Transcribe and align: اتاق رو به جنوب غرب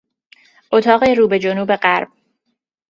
اتاق 0.71 1.03
رو 1.09 1.27
به 1.27 1.39
جنوب 1.39 1.75
غرب 1.75 2.07